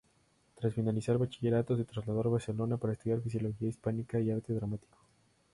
Tras 0.55 0.73
finalizar 0.73 1.19
bachillerato 1.19 1.77
se 1.77 1.85
trasladó 1.85 2.21
a 2.21 2.29
Barcelona 2.31 2.77
para 2.77 2.93
estudiar 2.93 3.21
Filología 3.21 3.69
Hispánica 3.69 4.19
y 4.19 4.31
Arte 4.31 4.51
Dramático. 4.51 4.97